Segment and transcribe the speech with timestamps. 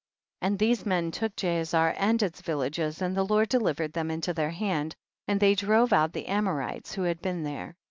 [0.41, 4.09] 3L And these men took Jaazer and its villages, and the Lord deliv ered them
[4.09, 4.95] into tlicir hand,
[5.27, 7.75] and they drove out the Amorites wlio had been there.